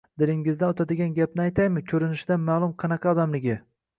Dilingizdan 0.21 0.71
o`tadigan 0.77 1.11
gapni 1.19 1.43
aytaymi 1.43 1.83
Ko`rinishidan 1.91 2.43
ma`lum 2.47 2.75
qanaqa 2.85 3.13
odamligi 3.17 3.59